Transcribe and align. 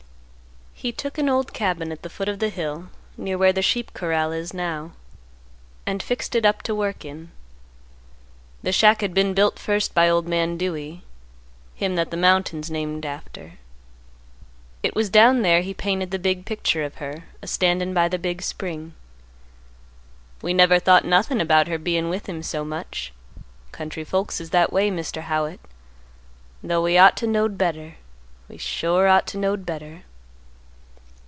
"He 0.73 0.91
took 0.91 1.19
an 1.19 1.29
old 1.29 1.53
cabin 1.53 1.91
at 1.91 2.01
the 2.01 2.09
foot 2.09 2.27
of 2.27 2.39
the 2.39 2.49
hill 2.49 2.89
near 3.15 3.37
where 3.37 3.53
the 3.53 3.61
sheep 3.61 3.93
corral 3.93 4.31
is 4.31 4.51
now, 4.51 4.93
and 5.85 6.01
fixed 6.01 6.33
it 6.33 6.43
up 6.43 6.63
to 6.63 6.73
work 6.73 7.05
in. 7.05 7.29
The 8.63 8.71
shack 8.71 9.01
had 9.01 9.13
been 9.13 9.35
built 9.35 9.59
first 9.59 9.93
by 9.93 10.09
old 10.09 10.27
man 10.27 10.57
Dewey, 10.57 11.03
him 11.75 11.93
that 11.97 12.09
the 12.09 12.17
mountain's 12.17 12.71
named 12.71 13.05
after. 13.05 13.59
It 14.81 14.95
was 14.95 15.11
down 15.11 15.43
there 15.43 15.61
he 15.61 15.75
painted 15.75 16.09
the 16.09 16.17
big 16.17 16.45
picture 16.47 16.83
of 16.83 16.95
her 16.95 17.25
a 17.43 17.45
standin' 17.47 17.93
by 17.93 18.07
the 18.07 18.17
big 18.17 18.41
spring. 18.41 18.95
We 20.41 20.51
never 20.51 20.79
thought 20.79 21.05
nothin' 21.05 21.39
about 21.41 21.67
her 21.67 21.77
bein' 21.77 22.09
with 22.09 22.27
him 22.27 22.41
so 22.41 22.65
much. 22.65 23.13
Country 23.71 24.03
folks 24.03 24.41
is 24.41 24.49
that 24.49 24.73
way, 24.73 24.89
Mr. 24.89 25.21
Howitt, 25.21 25.59
'though 26.63 26.81
we 26.81 26.97
ought 26.97 27.17
to 27.17 27.27
knowed 27.27 27.55
better; 27.55 27.97
we 28.49 28.57
sure 28.57 29.07
ought 29.07 29.27
to 29.27 29.37
knowed 29.37 29.63
better." 29.63 30.05